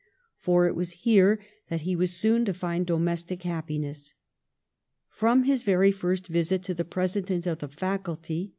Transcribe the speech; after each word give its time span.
For 0.39 0.65
it 0.65 0.73
was 0.73 0.93
here 1.05 1.37
that 1.69 1.81
he 1.81 1.95
was 1.95 2.11
soon 2.11 2.43
to 2.45 2.55
find 2.55 2.87
do 2.87 2.97
mestic 2.97 3.43
happiness. 3.43 4.15
From 5.11 5.43
his 5.43 5.61
very 5.61 5.91
first 5.91 6.25
visit 6.25 6.63
to 6.63 6.73
the 6.73 6.83
president 6.83 7.45
of 7.45 7.59
the 7.59 7.67
Faculty, 7.67 8.41
M. 8.45 8.49